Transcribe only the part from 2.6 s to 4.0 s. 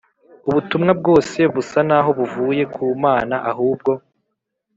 ku Mana ahubwo